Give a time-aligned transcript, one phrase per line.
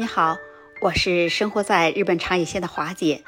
[0.00, 0.38] 你好，
[0.80, 3.22] 我是生活在日本长野县的华姐。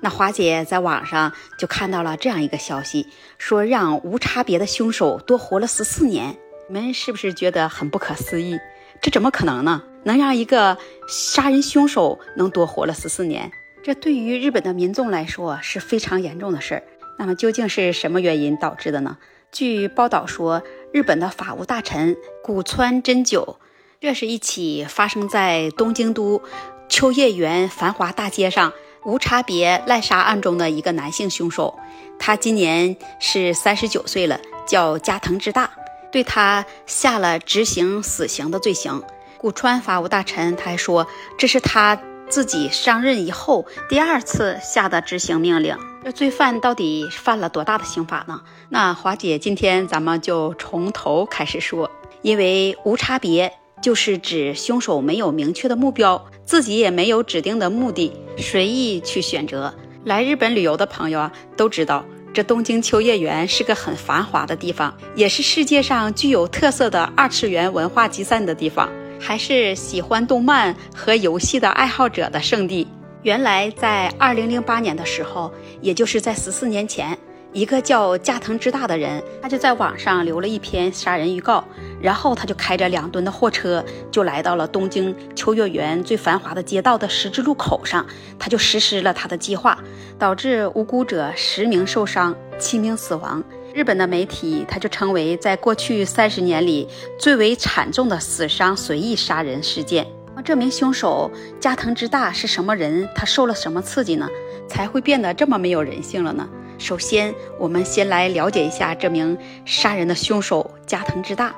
[0.00, 3.06] 那华姐在网上就看到了这样一个消息，
[3.38, 6.36] 说让无差别的凶手多活了十四年。
[6.68, 8.58] 你们是不是觉得很不可思议？
[9.00, 9.84] 这怎么可能呢？
[10.02, 10.76] 能让一个
[11.06, 13.48] 杀人凶手能多活了十四年？
[13.84, 16.82] 这对于日本的民众来说是非常严重的事儿。
[17.20, 19.16] 那么究竟是什么原因导致的呢？
[19.52, 23.60] 据报道说，日本的法务大臣古川真久。
[23.98, 26.42] 这是一起发生在东京都
[26.88, 28.72] 秋叶原繁华大街上
[29.04, 31.78] 无差别滥杀案中的一个男性凶手，
[32.18, 35.70] 他今年是三十九岁了，叫加藤之大，
[36.12, 39.02] 对他下了执行死刑的罪行。
[39.38, 41.06] 古川法务大臣他还说，
[41.38, 45.76] 这是他自己上任以后第二次下的执行命令。
[46.04, 48.42] 这罪犯到底犯了多大的刑法呢？
[48.68, 53.52] 那华姐今天咱们就从头开始说，因为无差别。
[53.86, 59.72] 就是指凶手没有明确的目标，自己也没有指定的目的，随意去选择。
[60.02, 72.88] 来日本旅游的朋友啊，都知道这东京秋叶原是个很繁华的地方，也是世界上具有特色的二次元文化集散的地方，还是喜欢动漫和游戏的爱好者的圣地。
[73.22, 77.16] 原来在二零零八年的时候，也就是在十四年前。
[77.52, 81.64] 一个叫加藤之大的人，他就在网上留了一篇杀人预告，
[82.00, 88.06] 然后他就开着两吨的货车，就来到了东京秋叶原最繁华的街道的十字路口上，
[88.38, 89.78] 他就实施了他的计划，
[90.18, 93.42] 导致无辜者十名受伤，七名死亡。
[93.74, 96.88] 日本的媒体他就称为在过去三十年里
[97.18, 100.06] 最为惨重的死伤随意杀人事件。
[100.34, 103.08] 那这名凶手加藤之大是什么人？
[103.14, 104.28] 他受了什么刺激呢？
[104.68, 106.48] 才会变得这么没有人性了呢？
[106.78, 111.54] 首先，我们先来了解一下这名杀人的凶手加藤之大。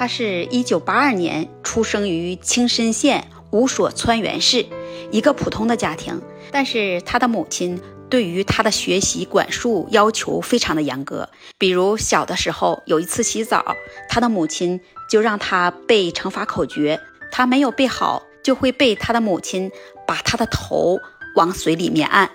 [0.00, 4.64] 他是一九八二年出生于青森县五所川原市，
[5.10, 6.22] 一个普通的家庭。
[6.50, 11.28] 但是他的母亲对于他的学习管束要求非常的严格。
[11.58, 13.76] 比如小的时候，有一次洗澡，
[14.08, 14.80] 他的母亲
[15.10, 16.98] 就让他背乘法口诀，
[17.30, 19.70] 他没有背好，就会被他的母亲
[20.06, 20.98] 把他的头
[21.36, 22.30] 往水里面按。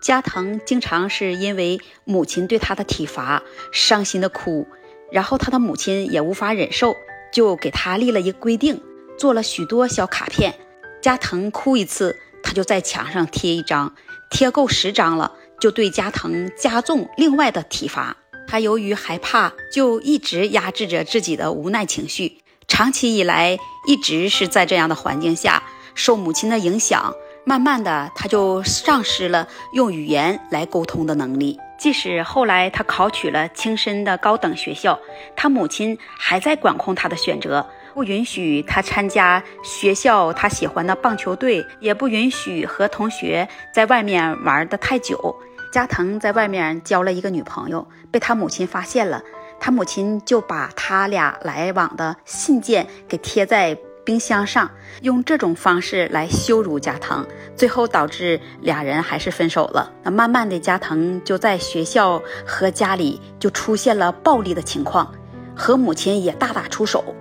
[0.00, 4.66] 加藤经常是因为母亲对他的体罚伤心的哭，
[5.12, 6.96] 然后他的母亲也无法忍受，
[7.32, 8.80] 就给他立了一个规定，
[9.18, 10.54] 做了许多小卡片。
[11.02, 13.94] 加藤哭一次，他就在墙上贴一张，
[14.30, 18.16] 贴够十张了，就对加藤加重另外的体罚。
[18.48, 25.62] 他由于害怕，就一直压制着自己的无奈情绪，长期以来一直是在这样的环境下，
[25.94, 27.14] 受母亲的影响。
[27.44, 31.58] 慢慢的，他就丧失了用语言来沟通的能力。
[31.82, 34.96] 即使后来他考取了青森的高等学校，
[35.34, 45.34] 他母亲还在管控他的选择，不允许他参加学校他喜欢的棒球队，也不允许和同学在外面玩的太久。
[45.72, 49.20] 加藤在外面交了一个女朋友，被他母亲发现了，
[49.58, 53.76] 他母亲就把他俩来往的信件给贴在。
[54.04, 54.70] 冰箱上
[55.02, 57.24] 用这种方式来羞辱加藤，
[57.56, 59.92] 最后导致俩人还是分手了。
[60.02, 65.12] 那慢慢的，加藤就在学校和家里就出现了暴力的情况，
[65.54, 67.14] 和母亲也大打出手，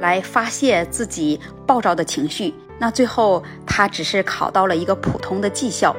[0.00, 2.54] 来发泄自己暴躁的情绪。
[2.78, 5.94] 那最后他只是考到了一个普通的技校。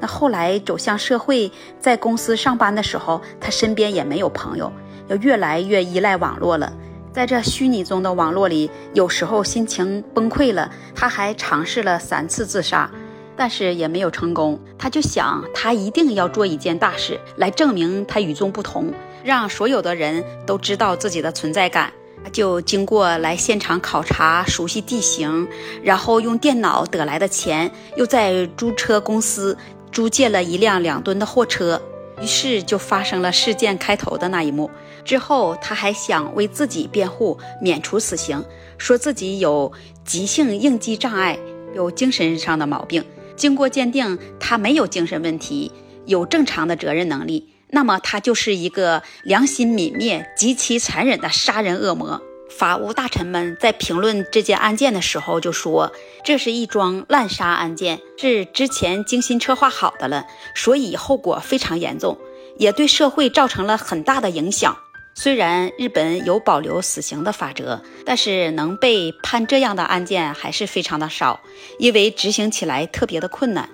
[0.00, 4.70] 那后来走向社会，在公司上班的时候，他身边也没有朋友，
[5.06, 6.72] 要越来越依赖网络了。
[7.16, 12.90] 在这虚拟中的网络里，有时候心情崩溃了，他还尝试了三次自杀，
[13.34, 14.60] 但是也没有成功。
[14.76, 18.92] 他就想，他一定要做一件大事，来证明他与众不同，
[19.24, 21.90] 让所有的人都知道自己的存在感。
[22.32, 25.48] 就经过来现场考察、熟悉地形，
[25.82, 29.56] 然后用电脑得来的钱，又在租车公司
[29.90, 31.80] 租借了一辆两吨的货车。
[32.20, 34.70] 于是就发生了事件开头的那一幕。
[35.06, 38.44] 之后，他还想为自己辩护，免除死刑，
[38.76, 39.72] 说自己有
[40.04, 41.38] 急性应激障碍，
[41.74, 43.04] 有精神上的毛病。
[43.36, 45.70] 经过鉴定，他没有精神问题，
[46.06, 47.48] 有正常的责任能力。
[47.70, 52.20] 那么，他就是一个良心泯灭、极其残忍的杀人恶魔。
[52.48, 55.92] 法务大臣们在评论这件案件的时候就说，
[56.24, 62.16] 这是一桩滥杀案件，是之前精心策划好的了，所以后果非常严重，
[62.56, 64.76] 也对社会造成了很大的影响。
[65.18, 71.40] 虽然日本有保留死刑的法则，但是能被判这样的案件还是非常的少，
[71.78, 73.70] 因为执行起来特别的困难。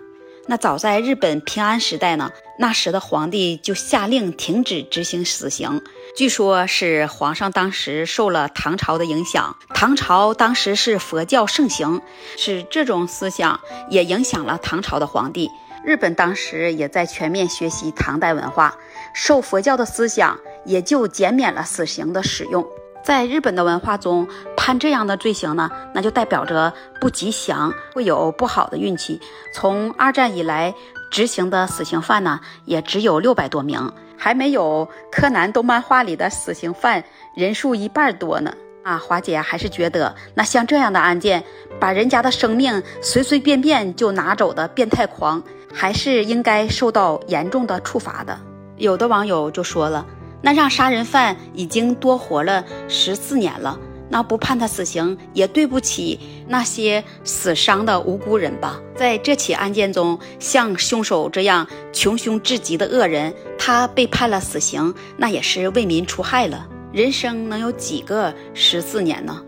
[0.47, 2.31] 那早在日本平安时代呢，
[2.61, 5.83] 那时的皇帝就下令停止执行死刑。
[6.17, 12.00] 据说，是皇上当时受了唐朝的影响，唐朝当时是佛教盛行，
[12.39, 13.61] 是这种思想
[13.91, 15.50] 也影响了唐朝的皇帝。
[15.85, 18.77] 日本当时也在全面学习唐代文化，
[19.12, 22.64] 受佛教的思想，也就减免了死刑的使用。
[23.05, 29.20] 在日本的文化中，判这样的罪行呢，那就代表着不吉祥，会有不好的运气。
[29.53, 30.73] 从二战以来
[31.11, 37.03] 执行的死刑犯呢，也只有六百多名，还没有柯南动漫画里的死刑犯
[37.35, 38.55] 人数一半多呢。
[38.85, 41.43] 啊，华姐还是觉得，那像这样的案件，
[41.81, 45.43] 把人家的生命随随便便就拿走的变态狂，
[45.75, 48.38] 还是应该受到严重的处罚的。
[48.76, 50.06] 有的网友就说了。
[50.43, 53.79] 那让杀人犯已经多活了十四年了，
[54.09, 56.19] 那不判他死刑也对不起
[56.49, 58.81] 那些死伤的无辜人吧？
[58.97, 66.69] 在这起案件中，像凶手这样穷凶至极的恶人，他被判了死刑，那也是为民除害了。
[66.93, 69.41] 人生能有几个十四年呢？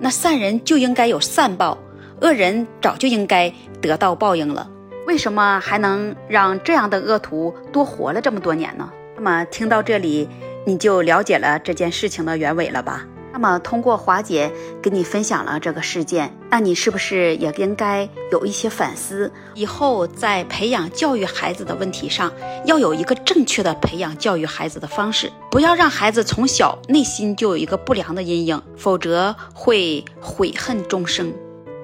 [0.00, 1.76] 那善人就应该有善报，
[2.20, 3.52] 恶人早就应该
[3.82, 4.70] 得到报应了。
[5.06, 8.90] 为什么还能让这样的恶徒多活了这么多年呢？
[9.18, 10.28] 那么听到这里，
[10.64, 13.04] 你就了解了这件事情的原委了吧？
[13.32, 14.48] 那么通过华姐
[14.80, 19.32] 跟你分享了这个事件，那你是不是也应该有一些反思？
[19.54, 22.32] 以后在培养教育孩子的问题上，
[22.64, 31.34] 要有一个正确的培养教育孩子的方式，不要让孩子从小内心就有一个不良的阴影，否则会悔恨终生。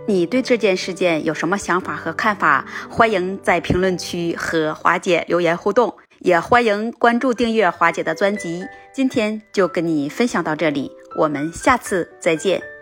[0.06, 2.64] 你对这件事件有什么想法和看法？
[2.88, 5.96] 欢迎在评论区和华姐留言互动。
[6.24, 8.64] 也欢迎关注订阅华姐的专辑。
[8.94, 12.73] 今天就跟你分享到这里，我们下次再见。